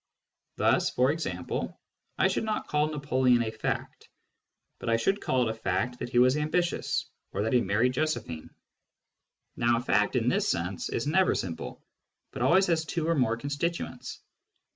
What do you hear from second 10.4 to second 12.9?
sense, is never simple, but always has